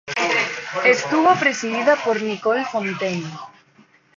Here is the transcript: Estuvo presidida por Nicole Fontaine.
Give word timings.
Estuvo 0.83 1.35
presidida 1.35 1.95
por 2.03 2.19
Nicole 2.23 2.65
Fontaine. 2.65 3.29